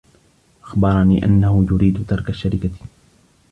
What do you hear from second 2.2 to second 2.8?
الشركة.